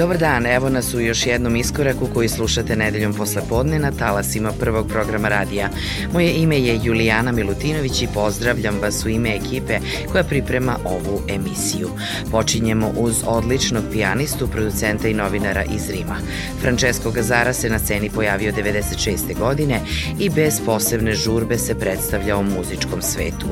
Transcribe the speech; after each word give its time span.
Dobar 0.00 0.18
dan, 0.18 0.46
evo 0.46 0.68
nas 0.68 0.94
u 0.94 1.00
još 1.00 1.26
jednom 1.26 1.56
iskoraku 1.56 2.08
koji 2.14 2.28
slušate 2.28 2.76
nedeljom 2.76 3.14
posle 3.14 3.42
podne 3.48 3.78
na 3.78 3.92
talasima 3.92 4.52
prvog 4.60 4.88
programa 4.88 5.28
radija. 5.28 5.68
Moje 6.12 6.32
ime 6.34 6.60
je 6.60 6.80
Julijana 6.82 7.32
Milutinović 7.32 8.02
i 8.02 8.08
pozdravljam 8.14 8.78
vas 8.82 9.04
u 9.04 9.08
ime 9.08 9.36
ekipe 9.36 9.78
koja 10.12 10.24
priprema 10.24 10.76
ovu 10.84 11.22
emisiju. 11.28 11.90
Počinjemo 12.30 12.92
uz 12.96 13.22
odličnog 13.26 13.84
pijanistu, 13.92 14.48
producenta 14.48 15.08
i 15.08 15.14
novinara 15.14 15.64
iz 15.64 15.90
Rima. 15.90 16.16
Francesco 16.60 17.10
Gazara 17.10 17.52
se 17.52 17.70
na 17.70 17.78
sceni 17.78 18.10
pojavio 18.10 18.52
96. 18.52 19.38
godine 19.38 19.80
i 20.18 20.30
bez 20.30 20.60
posebne 20.66 21.14
žurbe 21.14 21.58
se 21.58 21.78
predstavlja 21.78 22.36
u 22.36 22.42
muzičkom 22.42 23.02
svetu. 23.02 23.46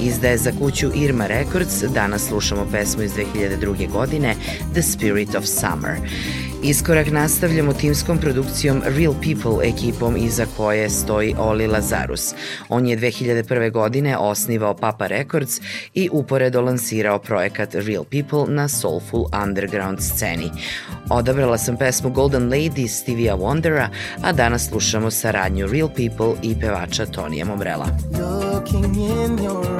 Izdaje 0.00 0.38
za 0.38 0.52
kuću 0.58 0.90
Irma 0.94 1.26
Records, 1.26 1.82
danas 1.94 2.26
slušamo 2.26 2.66
pesmu 2.72 3.02
iz 3.02 3.12
2002. 3.12 3.90
godine 3.90 4.34
The 4.72 4.82
Spirit 4.82 5.34
of 5.34 5.44
Summer. 5.44 5.87
Summer. 5.88 6.48
Iskorak 6.62 7.10
nastavljamo 7.10 7.72
timskom 7.72 8.18
produkcijom 8.18 8.82
Real 8.84 9.14
People 9.14 9.68
ekipom 9.68 10.16
iza 10.16 10.46
koje 10.56 10.90
stoji 10.90 11.34
Oli 11.38 11.66
Lazarus. 11.66 12.34
On 12.68 12.86
je 12.86 12.98
2001. 12.98 13.72
godine 13.72 14.16
osnivao 14.16 14.74
Papa 14.74 15.06
Records 15.06 15.60
i 15.94 16.08
uporedo 16.12 16.60
lansirao 16.60 17.18
projekat 17.18 17.74
Real 17.74 18.04
People 18.04 18.54
na 18.54 18.68
soulful 18.68 19.24
underground 19.42 20.00
sceni. 20.00 20.50
Odabrala 21.10 21.58
sam 21.58 21.76
pesmu 21.76 22.10
Golden 22.10 22.50
Lady 22.50 22.88
Stevia 22.88 23.36
Wondera, 23.36 23.88
a 24.22 24.32
danas 24.32 24.68
slušamo 24.68 25.10
saradnju 25.10 25.66
Real 25.66 25.88
People 25.88 26.40
i 26.42 26.60
pevača 26.60 27.06
Tonija 27.06 27.44
Momrela. 27.44 27.86
Looking 28.12 28.96
in 28.96 29.44
your 29.44 29.77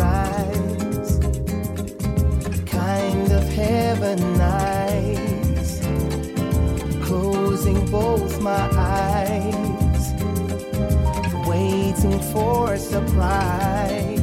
closing 7.69 7.91
both 7.91 8.41
my 8.41 8.69
eyes, 8.77 10.13
waiting 11.47 12.21
for 12.33 12.75
a 12.75 12.79
surprise. 12.79 14.21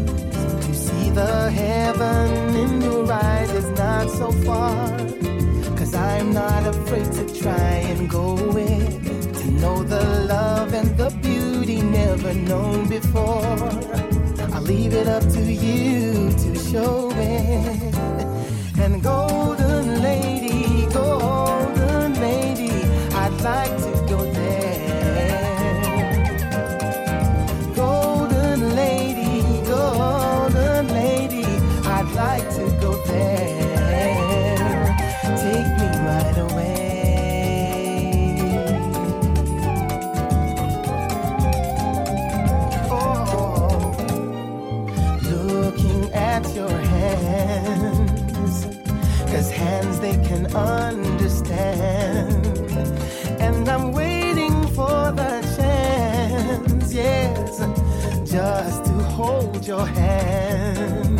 To 0.65 0.73
see 0.73 1.09
the 1.11 1.51
heaven 1.51 2.55
in 2.55 2.81
your 2.81 3.11
eyes 3.11 3.51
is 3.51 3.69
not 3.77 4.09
so 4.09 4.31
far. 4.31 4.97
Cause 5.77 5.93
I'm 5.93 6.33
not 6.33 6.65
afraid 6.67 7.11
to 7.13 7.41
try 7.41 7.75
and 7.91 8.09
go 8.09 8.35
in. 8.57 9.33
To 9.33 9.51
know 9.51 9.83
the 9.83 10.03
love 10.27 10.73
and 10.73 10.97
the 10.97 11.09
beauty 11.21 11.81
never 11.81 12.33
known 12.33 12.87
before. 12.87 13.45
I'll 14.53 14.61
leave 14.61 14.93
it 14.93 15.07
up 15.07 15.23
to 15.23 15.41
you 15.41 16.31
to 16.31 16.55
show 16.55 17.11
it. 17.11 17.95
And 18.79 19.01
golden 19.03 19.64
understand 50.55 52.45
and 53.39 53.69
I'm 53.69 53.91
waiting 53.91 54.67
for 54.69 55.11
the 55.11 55.41
chance, 55.57 56.93
yes, 56.93 57.59
just 58.29 58.85
to 58.85 58.91
hold 58.91 59.67
your 59.67 59.85
hand. 59.85 61.19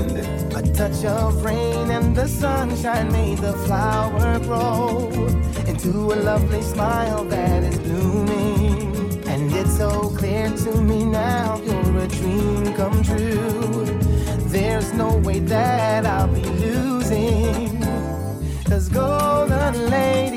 A 0.55 0.61
touch 0.73 1.05
of 1.05 1.43
rain 1.43 1.91
and 1.91 2.15
the 2.15 2.27
sunshine 2.27 3.11
made 3.11 3.39
the 3.39 3.53
flower 3.65 4.39
grow 4.39 5.09
into 5.67 6.13
a 6.13 6.15
lovely 6.15 6.61
smile 6.61 7.23
that 7.25 7.63
is 7.63 7.79
blooming. 7.79 9.23
And 9.27 9.53
it's 9.53 9.77
so 9.77 10.09
clear 10.09 10.49
to 10.49 10.81
me 10.81 11.03
now, 11.03 11.59
you're 11.63 11.97
a 11.99 12.07
dream 12.07 12.73
come 12.73 13.03
true. 13.03 13.85
There's 14.49 14.93
no 14.93 15.17
way 15.17 15.39
that 15.39 16.05
I'll 16.05 16.27
be 16.27 16.41
losing. 16.41 16.94
Golden 18.95 19.89
lady, 19.89 20.34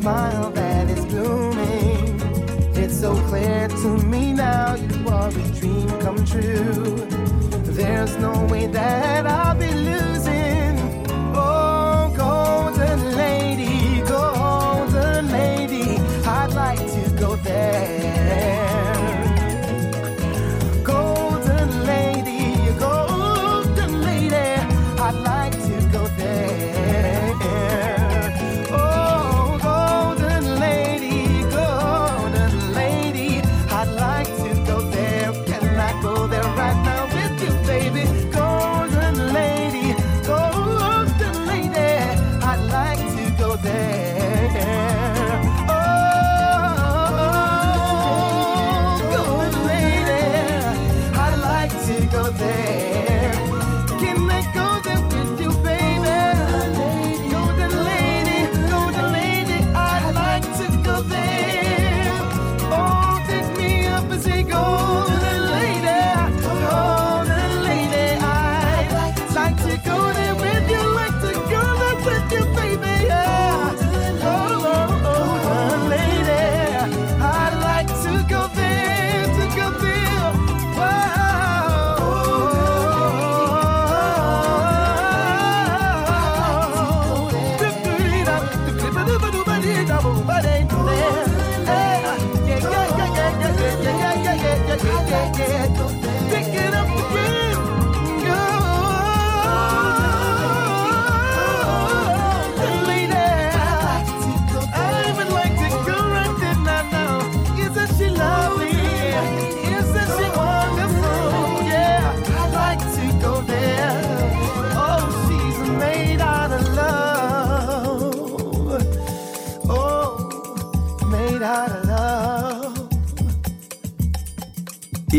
smile 0.00 0.50
that 0.52 0.88
is 0.88 1.04
blooming. 1.04 2.18
It's 2.74 2.98
so 3.00 3.12
clear 3.28 3.68
to 3.68 3.88
me 4.06 4.32
now 4.32 4.74
you 4.74 5.08
are 5.08 5.28
a 5.28 5.48
dream 5.58 5.88
come 6.00 6.24
true. 6.24 7.06
There's 7.76 8.16
no 8.16 8.32
way 8.46 8.66
that 8.68 9.09
there. 43.62 43.89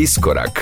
Iskorak 0.02 0.61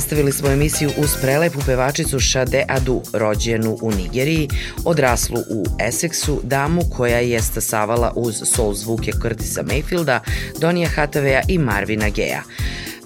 Nastavili 0.00 0.32
smo 0.32 0.48
emisiju 0.50 0.90
uz 0.98 1.10
prelepu 1.22 1.58
pevačicu 1.66 2.20
Shade 2.20 2.64
Adu, 2.68 3.02
rođenu 3.12 3.78
u 3.82 3.90
Nigeriji, 3.90 4.48
odraslu 4.84 5.38
u 5.50 5.64
Essexu, 5.78 6.40
damu 6.42 6.82
koja 6.96 7.18
je 7.18 7.42
stasavala 7.42 8.12
uz 8.16 8.42
soul 8.44 8.74
zvuke 8.74 9.12
Curtisa 9.22 9.62
Mayfielda, 9.62 10.20
Donija 10.60 10.88
Hatavea 10.88 11.42
i 11.48 11.58
Marvina 11.58 12.08
Geja. 12.08 12.42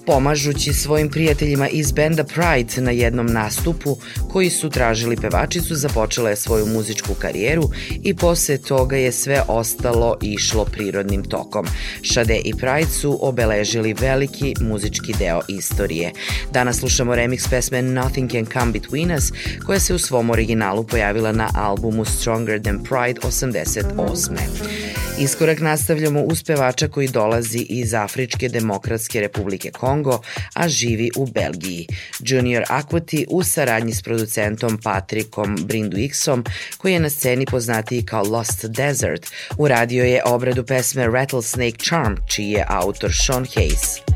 Pomažući 0.05 0.73
svojim 0.73 1.09
prijateljima 1.09 1.69
iz 1.69 1.91
benda 1.91 2.23
Pride 2.23 2.81
na 2.81 2.91
jednom 2.91 3.25
nastupu 3.25 3.97
koji 4.31 4.49
su 4.49 4.69
tražili 4.69 5.15
pevačicu, 5.15 5.75
započela 5.75 6.29
je 6.29 6.35
svoju 6.35 6.65
muzičku 6.65 7.13
karijeru 7.13 7.69
i 8.03 8.15
posle 8.15 8.57
toga 8.57 8.97
je 8.97 9.11
sve 9.11 9.41
ostalo 9.47 10.17
išlo 10.21 10.65
prirodnim 10.65 11.23
tokom. 11.23 11.65
Šade 12.01 12.41
i 12.45 12.53
Pride 12.53 12.91
su 12.91 13.19
obeležili 13.21 13.93
veliki 13.93 14.53
muzički 14.61 15.13
deo 15.19 15.41
istorije. 15.47 16.11
Danas 16.51 16.79
slušamo 16.79 17.15
remix 17.15 17.49
pesme 17.49 17.81
Nothing 17.81 18.31
Can 18.31 18.45
Come 18.53 18.71
Between 18.71 19.11
Us, 19.11 19.31
koja 19.65 19.79
se 19.79 19.93
u 19.93 19.99
svom 19.99 20.29
originalu 20.29 20.83
pojavila 20.83 21.31
na 21.31 21.49
albumu 21.55 22.05
Stronger 22.05 22.61
Than 22.61 22.83
Pride 22.83 23.19
88. 23.21 25.04
Iskorak 25.19 25.59
nastavljamo 25.59 26.21
uz 26.21 26.43
pevača 26.43 26.87
koji 26.87 27.07
dolazi 27.07 27.65
iz 27.69 27.93
Afričke 27.93 28.49
demokratske 28.49 29.21
republike 29.21 29.71
Kongo, 29.71 30.21
a 30.53 30.67
živi 30.67 31.09
u 31.17 31.25
Belgiji. 31.25 31.87
Junior 32.19 32.63
Aquati 32.69 33.25
u 33.29 33.43
saradnji 33.43 33.93
s 33.93 34.01
producentom 34.01 34.77
Patrikom 34.83 35.55
Brindu 35.65 35.97
Xom, 35.97 36.43
koji 36.77 36.93
je 36.93 36.99
na 36.99 37.09
sceni 37.09 37.45
poznatiji 37.45 38.05
kao 38.05 38.23
Lost 38.23 38.65
Desert, 38.65 39.27
uradio 39.57 40.03
je 40.03 40.23
obradu 40.25 40.63
pesme 40.63 41.07
Rattlesnake 41.07 41.77
Charm, 41.77 42.15
čiji 42.27 42.51
je 42.51 42.65
autor 42.67 43.11
Sean 43.13 43.45
Hayes. 43.45 44.14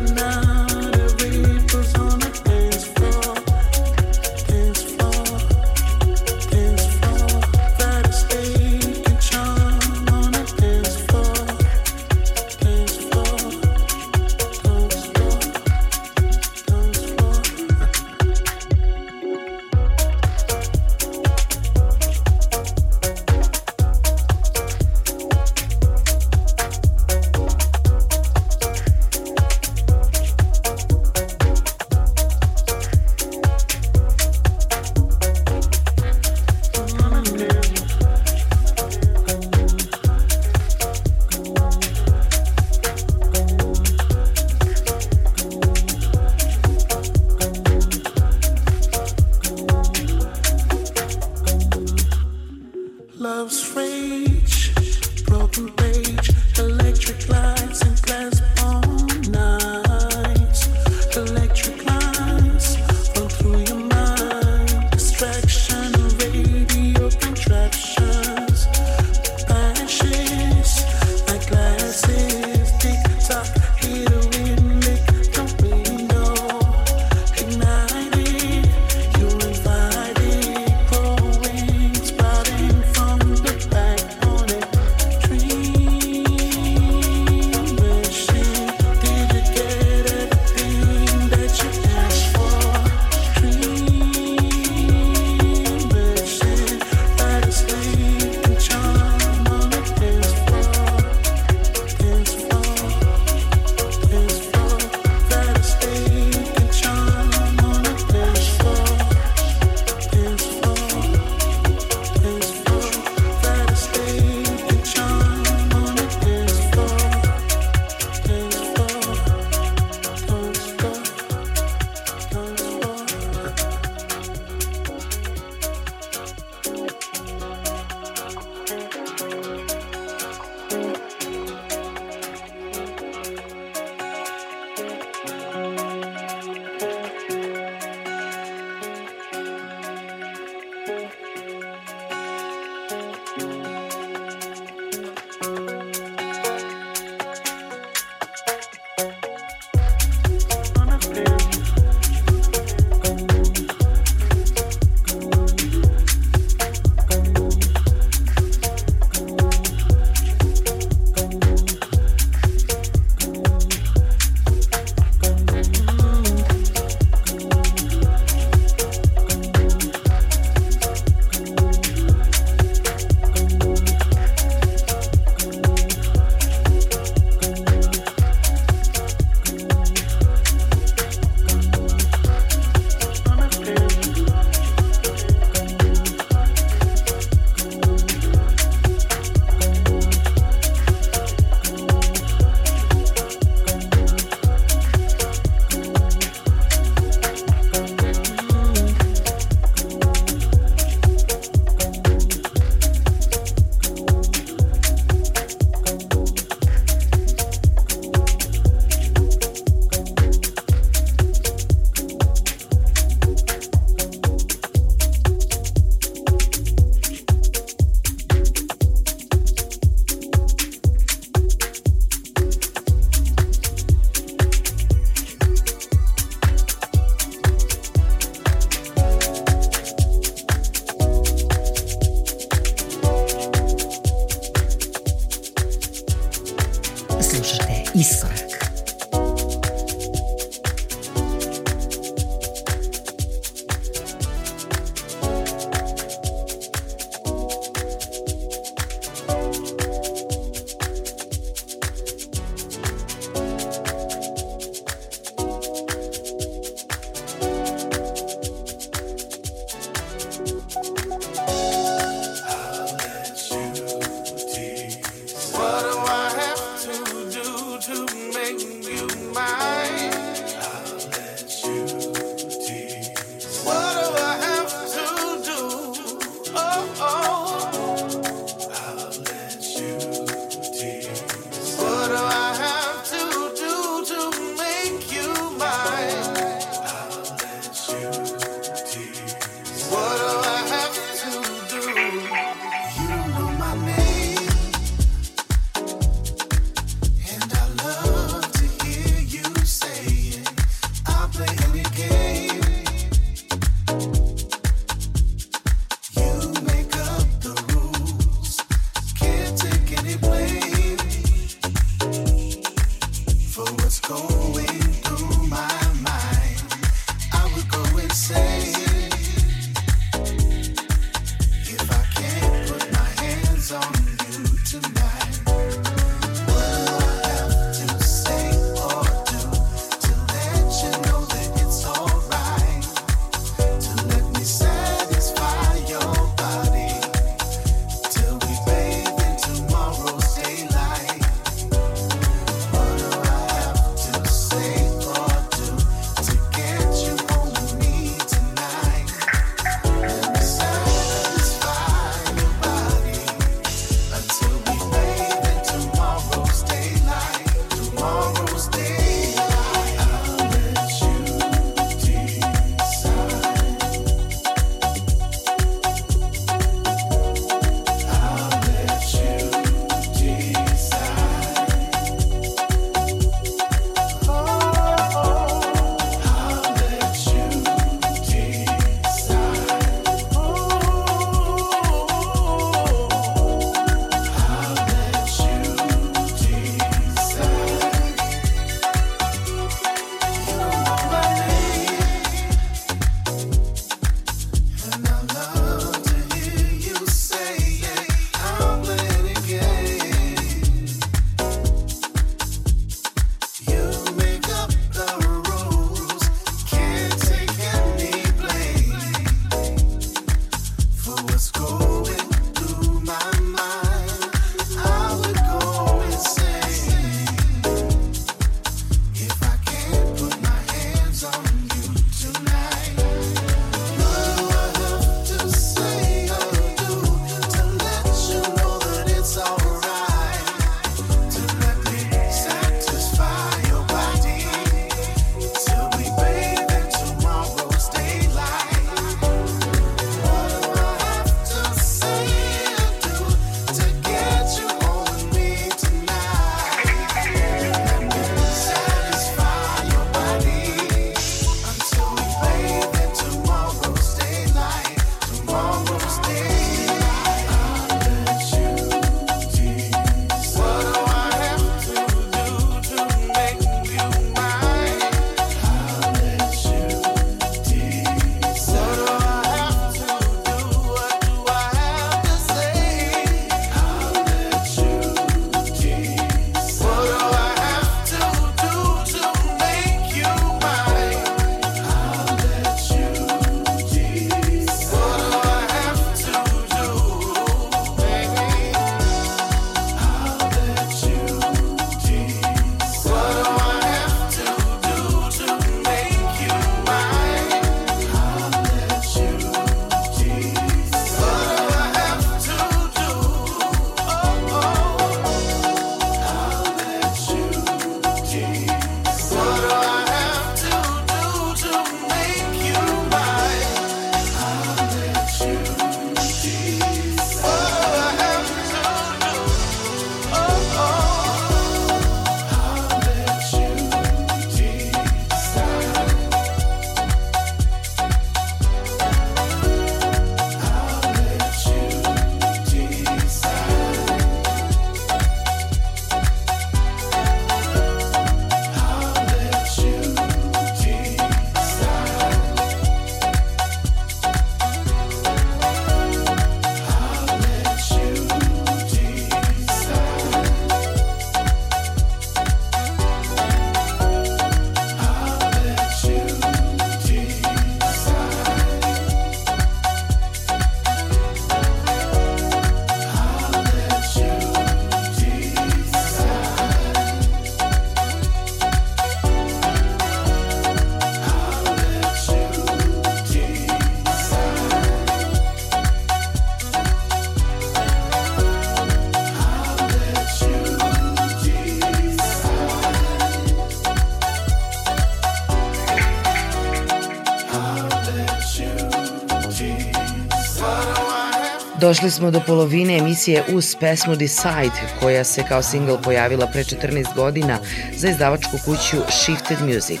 Došli 591.92 592.10
smo 592.10 592.30
do 592.30 592.40
polovine 592.40 592.98
emisije 592.98 593.44
uz 593.54 593.76
pesmu 593.80 594.16
Decide, 594.16 594.80
koja 595.00 595.24
se 595.24 595.42
kao 595.48 595.62
single 595.62 596.02
pojavila 596.02 596.46
pre 596.46 596.64
14 596.64 597.14
godina 597.14 597.58
za 597.96 598.08
izdavačku 598.08 598.58
kuću 598.64 598.96
Shifted 599.08 599.58
Music. 599.60 600.00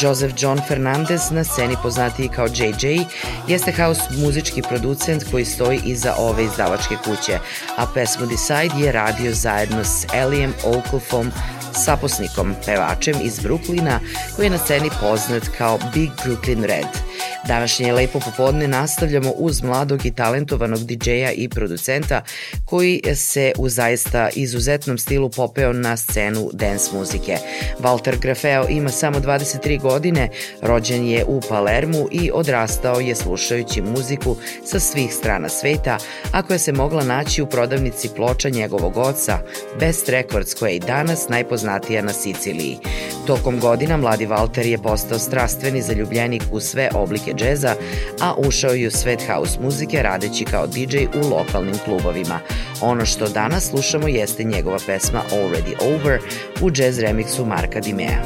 Joseph 0.00 0.34
John 0.38 0.60
Fernandez, 0.68 1.30
na 1.30 1.44
sceni 1.44 1.76
poznatiji 1.82 2.28
kao 2.28 2.46
JJ, 2.46 3.00
jeste 3.48 3.72
house 3.72 4.00
muzički 4.16 4.62
producent 4.62 5.24
koji 5.30 5.44
stoji 5.44 5.80
iza 5.84 6.14
ove 6.18 6.44
izdavačke 6.44 6.96
kuće, 7.04 7.38
a 7.76 7.86
pesmu 7.94 8.26
Decide 8.26 8.84
je 8.84 8.92
radio 8.92 9.34
zajedno 9.34 9.84
s 9.84 10.06
Elijem 10.14 10.54
Oaklefom, 10.64 11.32
saposnikom, 11.72 12.54
pevačem 12.66 13.14
iz 13.22 13.38
Brooklyna, 13.38 13.98
koji 14.36 14.46
je 14.46 14.50
na 14.50 14.58
sceni 14.58 14.90
poznat 15.00 15.42
kao 15.58 15.78
Big 15.94 16.10
Brooklyn 16.24 16.66
Red. 16.66 17.07
Današnje 17.46 17.92
lepo 17.92 18.20
popodne 18.20 18.68
nastavljamo 18.68 19.30
uz 19.36 19.62
mladog 19.62 20.06
i 20.06 20.14
talentovanog 20.14 20.80
DJ-a 20.80 21.30
i 21.32 21.48
producenta 21.48 22.22
koji 22.64 23.02
se 23.14 23.52
u 23.58 23.68
zaista 23.68 24.28
izuzetnom 24.34 24.98
stilu 24.98 25.30
popeo 25.30 25.72
na 25.72 25.96
scenu 25.96 26.50
dance 26.52 26.90
muzike. 26.92 27.36
Walter 27.80 28.18
Grafeo 28.20 28.66
ima 28.68 28.90
samo 28.90 29.18
23 29.20 29.80
godine, 29.80 30.28
rođen 30.62 31.06
je 31.06 31.24
u 31.24 31.40
Palermu 31.48 32.08
i 32.12 32.30
odrastao 32.34 33.00
je 33.00 33.14
slušajući 33.14 33.82
muziku 33.82 34.36
sa 34.64 34.80
svih 34.80 35.14
strana 35.14 35.48
sveta, 35.48 35.98
a 36.32 36.42
koja 36.42 36.58
se 36.58 36.72
mogla 36.72 37.04
naći 37.04 37.42
u 37.42 37.46
prodavnici 37.46 38.08
ploča 38.16 38.48
njegovog 38.48 38.96
oca, 38.96 39.38
Best 39.80 40.08
Records 40.08 40.54
koja 40.54 40.70
je 40.70 40.76
i 40.76 40.80
danas 40.80 41.28
najpoznatija 41.28 42.02
na 42.02 42.12
Siciliji. 42.12 42.78
Tokom 43.26 43.60
godina 43.60 43.96
mladi 43.96 44.26
Walter 44.26 44.66
je 44.66 44.78
postao 44.78 45.18
strastveni 45.18 45.82
zaljubljenik 45.82 46.42
u 46.52 46.60
sve 46.60 46.88
oblike 47.08 47.34
džeza, 47.34 47.74
a 48.20 48.34
ušao 48.36 48.74
i 48.74 48.86
u 48.86 48.90
svet 48.90 49.26
house 49.26 49.58
muzike 49.62 50.02
radeći 50.02 50.44
kao 50.44 50.66
DJ 50.66 50.96
u 50.98 51.28
lokalnim 51.30 51.78
klubovima. 51.84 52.40
Ono 52.80 53.06
što 53.06 53.28
danas 53.28 53.68
slušamo 53.70 54.08
jeste 54.08 54.44
njegova 54.44 54.78
pesma 54.86 55.22
Already 55.30 55.94
Over 55.94 56.20
u 56.62 56.70
jazz 56.74 56.98
remiksu 56.98 57.44
Marka 57.44 57.80
Dimea. 57.80 58.22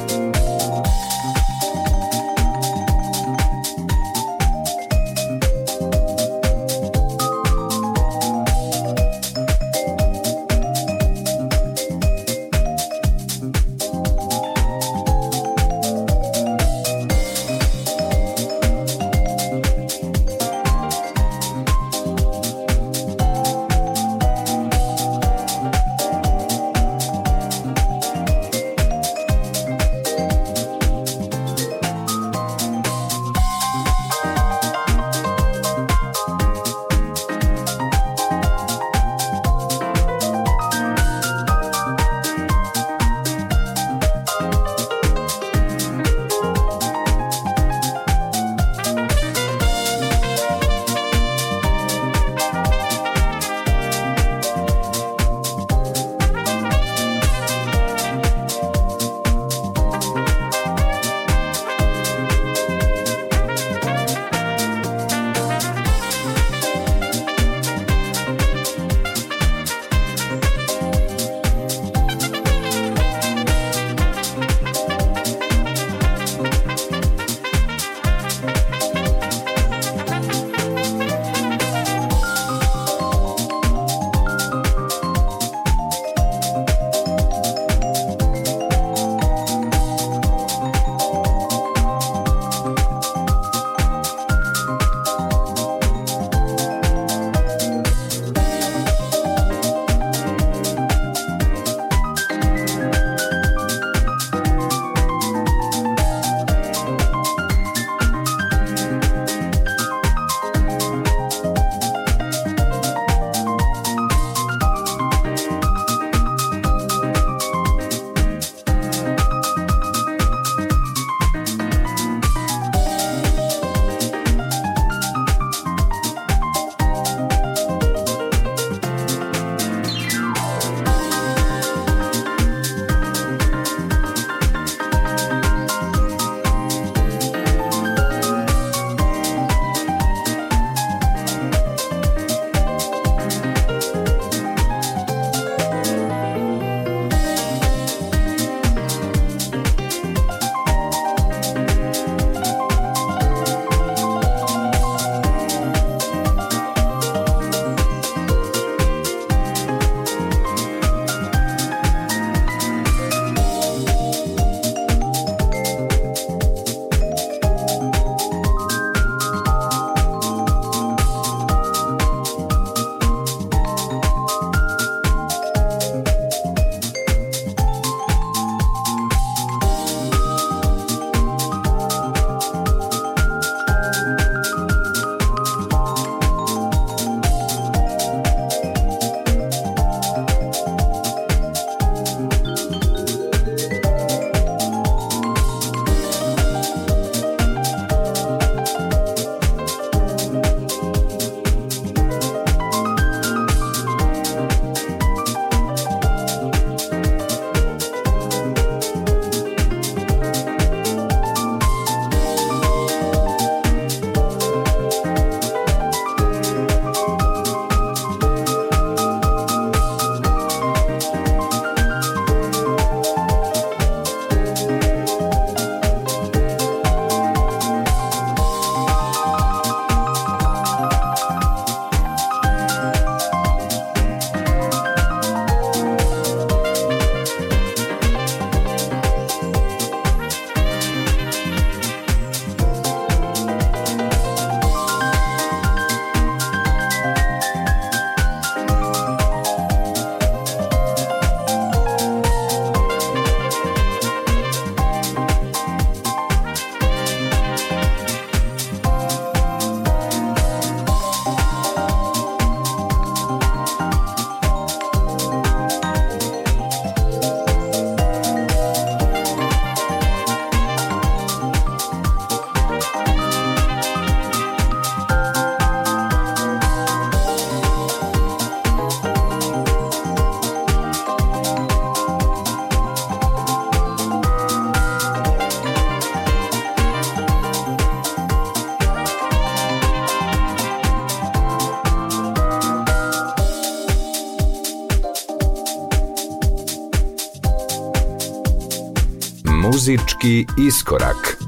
Muzički 300.23 300.45
iskorak. 300.57 301.42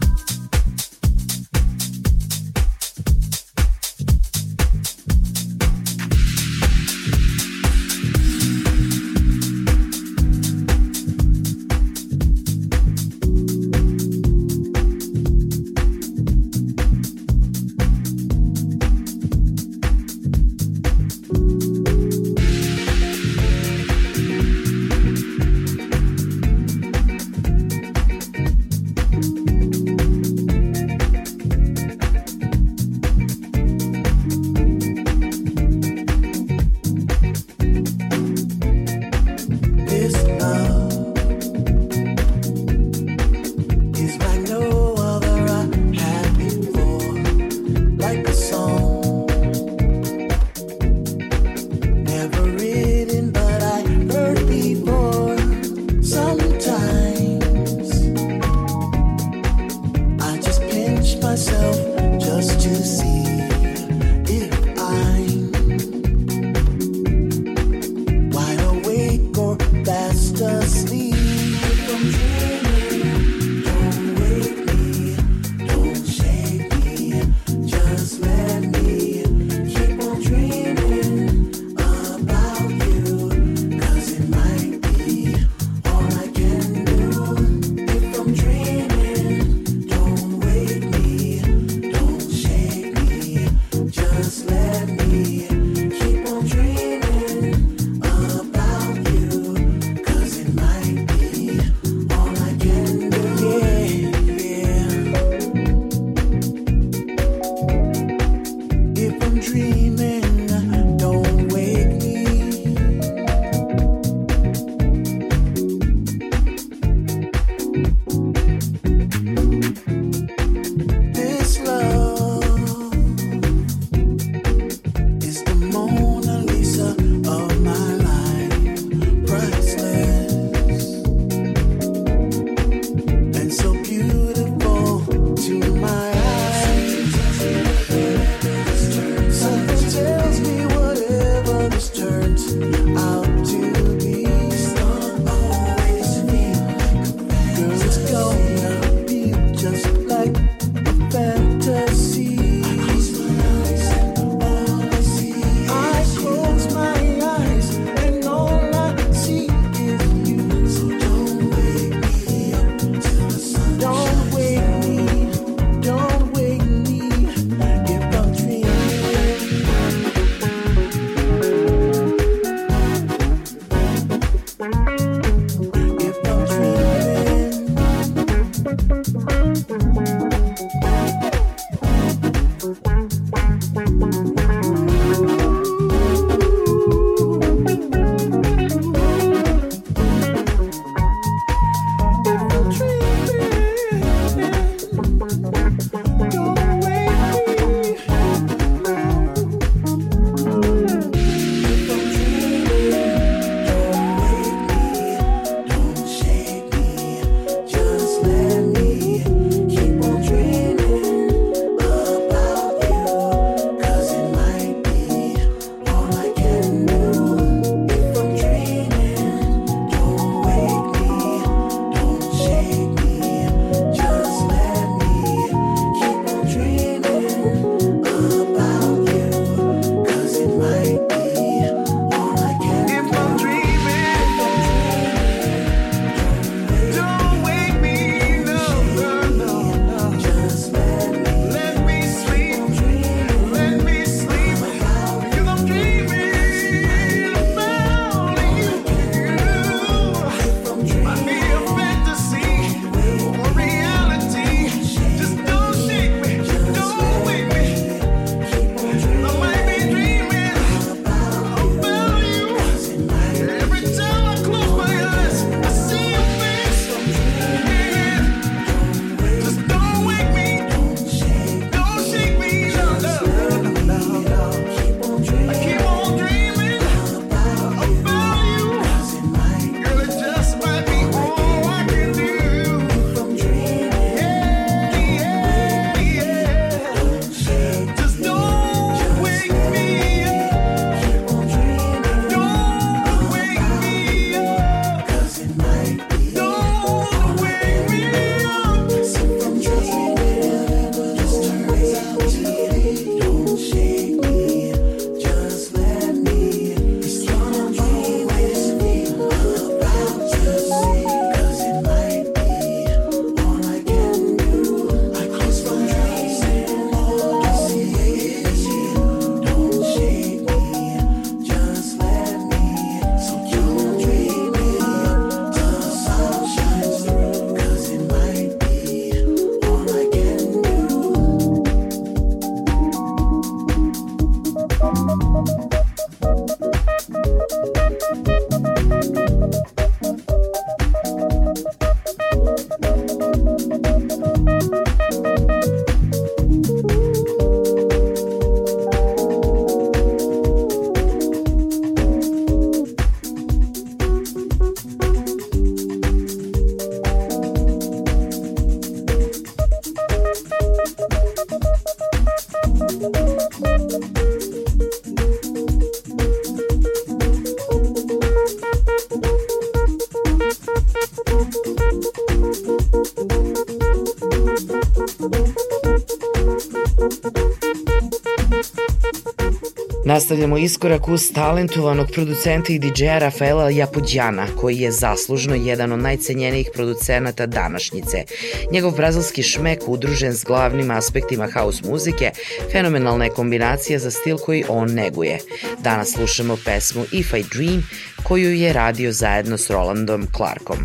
Nastavljamo 380.35 380.57
iskorak 380.57 381.07
uz 381.07 381.21
talentovanog 381.33 382.07
producenta 382.13 382.73
i 382.73 382.79
DJ-a 382.79 383.19
Rafaela 383.19 383.69
Japođana, 383.69 384.47
koji 384.61 384.77
je 384.77 384.91
zaslužno 384.91 385.55
jedan 385.55 385.91
od 385.91 385.99
najcenjenijih 385.99 386.69
producenata 386.73 387.45
današnjice. 387.45 388.23
Njegov 388.71 388.91
brazilski 388.91 389.43
šmek 389.43 389.79
udružen 389.87 390.33
s 390.33 390.43
glavnim 390.43 390.91
aspektima 390.91 391.47
house 391.53 391.81
muzike, 391.89 392.31
fenomenalna 392.71 393.25
je 393.25 393.31
kombinacija 393.31 393.99
za 393.99 394.11
stil 394.11 394.37
koji 394.37 394.63
on 394.69 394.93
neguje. 394.93 395.39
Danas 395.79 396.11
slušamo 396.11 396.57
pesmu 396.65 397.03
If 397.11 397.33
I 397.33 397.43
Dream, 397.53 397.83
koju 398.23 398.53
je 398.53 398.73
radio 398.73 399.11
zajedno 399.11 399.57
s 399.57 399.69
Rolandom 399.69 400.27
Clarkom. 400.35 400.77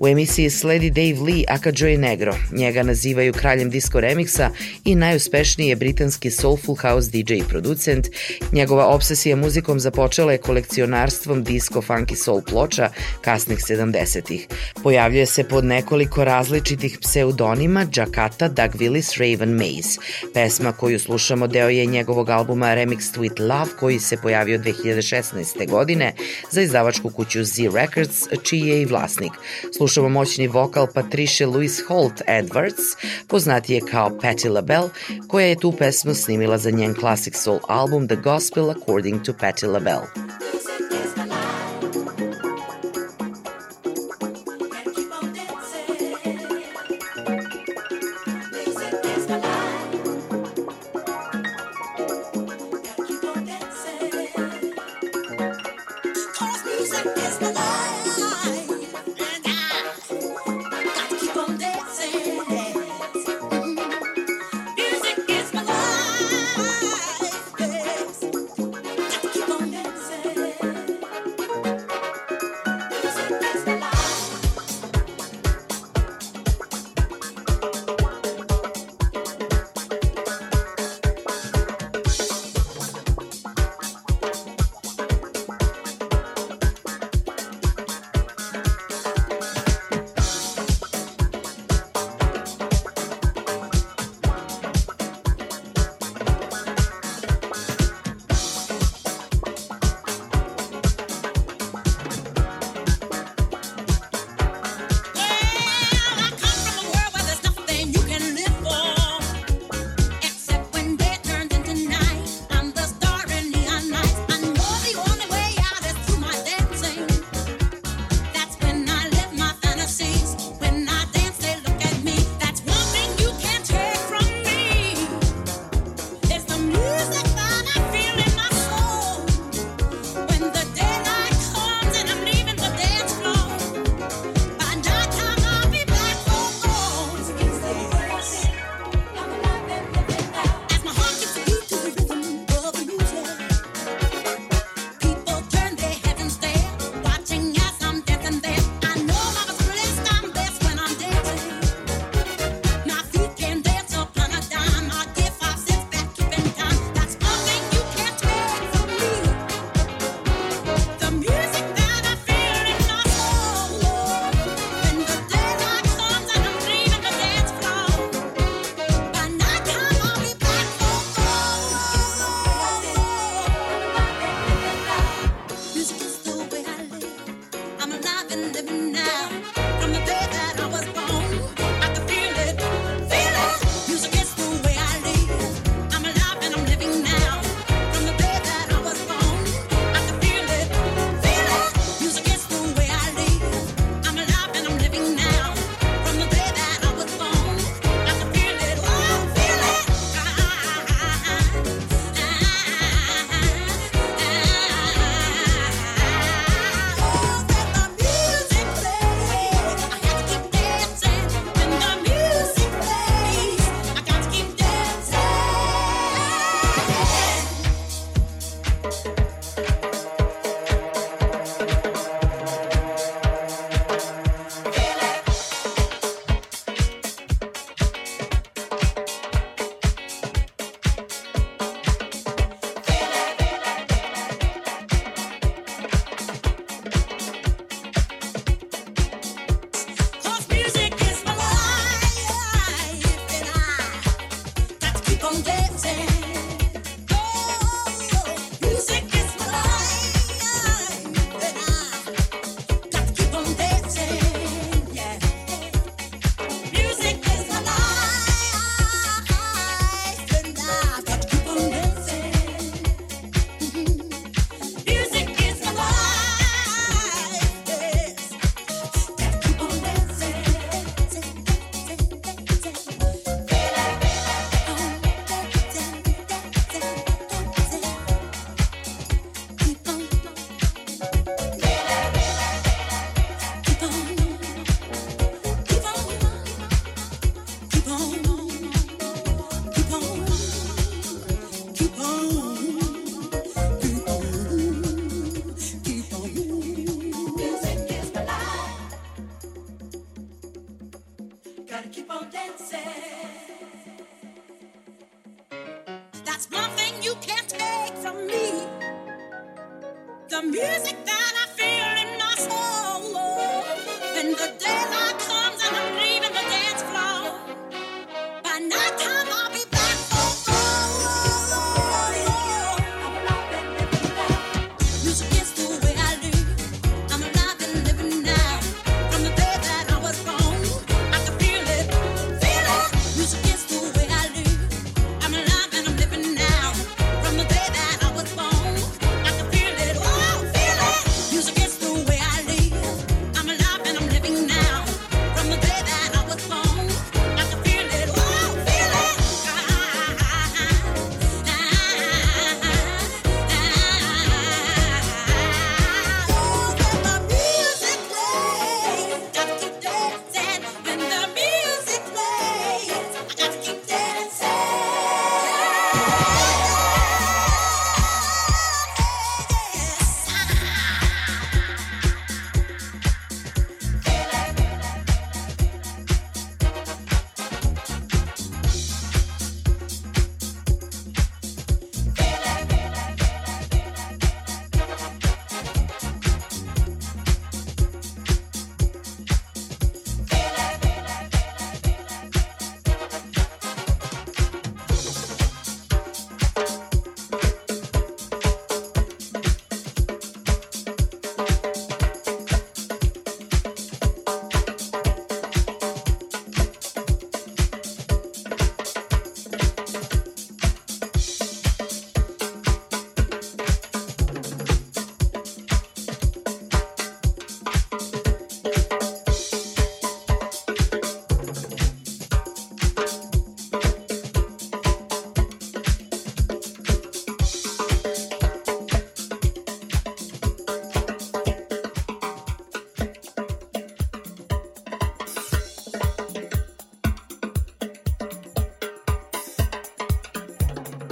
U 0.00 0.08
emisiji 0.08 0.50
sledi 0.50 0.90
Dave 0.90 1.20
Lee 1.20 1.44
aka 1.48 1.72
Joy 1.72 1.98
Negro. 1.98 2.34
Njega 2.52 2.82
nazivaju 2.82 3.32
kraljem 3.32 3.70
disco 3.70 4.00
remiksa 4.00 4.50
i 4.84 4.94
najuspešniji 4.94 5.68
je 5.68 5.76
britanski 5.76 6.30
soulful 6.30 6.76
house 6.76 7.10
DJ 7.10 7.34
i 7.34 7.44
producent. 7.48 8.06
Njegova 8.52 8.86
obsesija 8.86 9.36
muzikom 9.36 9.80
započela 9.80 10.32
je 10.32 10.38
kolekcionarstvom 10.38 11.44
disco 11.44 11.82
funky 11.82 12.14
soul 12.14 12.42
ploča 12.42 12.90
kasnih 13.20 13.58
70-ih. 13.58 14.46
Pojavljuje 14.82 15.26
se 15.26 15.44
pod 15.44 15.64
nekoliko 15.64 16.24
različitih 16.24 16.98
pseudonima 17.00 17.86
Jakarta, 17.96 18.48
Doug 18.48 18.70
Willis, 18.70 19.18
Raven 19.18 19.52
Maze. 19.52 19.98
Pesma 20.34 20.72
koju 20.72 20.98
slušamo 20.98 21.46
deo 21.46 21.68
je 21.68 21.86
njegovog 21.86 22.30
albuma 22.30 22.66
Remix 22.66 23.18
With 23.18 23.40
Love 23.40 23.70
koji 23.80 23.98
se 23.98 24.16
pojavio 24.16 24.58
2016. 24.58 25.68
godine 25.68 26.12
za 26.50 26.60
izdavačku 26.60 27.10
kuću 27.10 27.44
Z 27.44 27.62
Records, 27.74 28.22
čiji 28.42 28.60
je 28.60 28.82
i 28.82 28.86
vlasnik. 28.86 29.32
Slušamo 29.76 29.89
moćni 29.98 30.48
vokal 30.48 30.86
Patricia 30.94 31.48
Louise 31.48 31.82
Holt 31.88 32.22
Edwards, 32.26 32.96
poznatije 33.28 33.80
kao 33.90 34.18
Patti 34.22 34.48
LaBelle, 34.48 34.88
koja 35.28 35.46
je 35.46 35.60
tu 35.60 35.72
pesmu 35.78 36.14
snimila 36.14 36.58
za 36.58 36.70
njen 36.70 36.94
classic 36.94 37.36
soul 37.36 37.58
album 37.68 38.08
The 38.08 38.16
Gospel 38.16 38.70
According 38.70 39.22
to 39.22 39.32
Patti 39.40 39.66
LaBelle. 39.66 40.19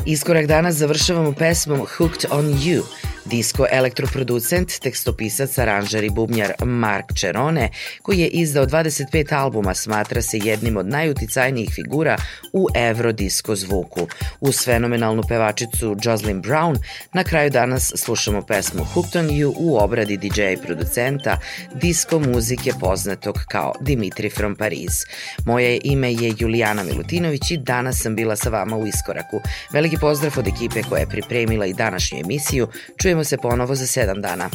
Iskorak 0.09 0.47
danas 0.47 0.75
završavamo 0.75 1.33
pesmom 1.33 1.87
Hooked 1.97 2.25
on 2.31 2.45
You– 2.45 2.83
Disko 3.31 3.67
elektroproducent, 3.71 4.79
tekstopisac, 4.81 5.59
aranžer 5.59 6.05
i 6.05 6.11
bubnjar 6.11 6.53
Mark 6.65 7.05
Cerone, 7.17 7.71
koji 8.03 8.19
je 8.19 8.29
izdao 8.29 8.67
25 8.67 9.35
albuma, 9.35 9.75
smatra 9.75 10.23
se 10.23 10.39
jednim 10.39 10.77
od 10.77 10.87
najuticajnijih 10.87 11.71
figura 11.75 12.17
u 12.59 12.67
evrodisko 12.75 13.57
zvuku. 13.57 14.07
Uz 14.41 14.65
fenomenalnu 14.65 15.23
pevačicu 15.29 15.97
Jocelyn 16.03 16.43
Brown, 16.43 16.79
na 17.13 17.25
kraju 17.25 17.51
danas 17.51 17.93
slušamo 17.97 18.43
pesmu 18.43 18.85
Hooked 18.85 19.17
on 19.17 19.29
You 19.29 19.53
u 19.57 19.77
obradi 19.77 20.17
DJ 20.17 20.43
producenta 20.67 21.39
disko 21.75 22.19
muzike 22.19 22.73
poznatog 22.81 23.39
kao 23.49 23.75
Dimitri 23.81 24.31
from 24.31 24.57
Paris. 24.57 25.05
Moje 25.45 25.81
ime 25.85 26.13
je 26.13 26.35
Julijana 26.39 26.83
Milutinović 26.83 27.51
i 27.51 27.57
danas 27.57 28.03
sam 28.03 28.17
bila 28.17 28.37
sa 28.37 28.51
vama 28.51 28.77
u 28.77 28.87
Iskoraku. 28.87 29.41
Veliki 29.73 29.97
pozdrav 30.01 30.33
od 30.39 30.47
ekipe 30.49 30.83
koja 30.83 31.01
je 31.01 31.09
pripremila 31.09 31.67
i 31.67 31.75
današnju 31.75 32.19
emisiju. 32.19 32.69
Čujemo 32.97 33.25
se 33.25 33.37
ponovo 33.37 33.75
za 33.75 33.87
sedam 33.87 34.23
dana. 34.23 34.51